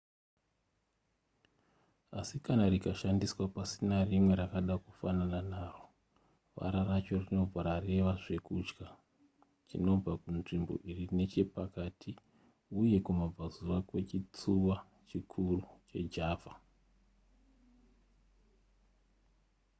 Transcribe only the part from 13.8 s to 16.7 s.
kwechitsuwa chikuru chejava